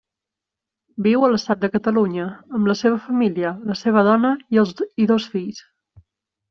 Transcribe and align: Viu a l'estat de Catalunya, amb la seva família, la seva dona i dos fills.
Viu 1.07 1.25
a 1.25 1.29
l'estat 1.33 1.61
de 1.65 1.69
Catalunya, 1.75 2.25
amb 2.59 2.71
la 2.73 2.77
seva 2.81 2.99
família, 3.05 3.55
la 3.73 3.79
seva 3.85 4.05
dona 4.13 4.35
i 4.55 5.11
dos 5.15 5.33
fills. 5.37 5.67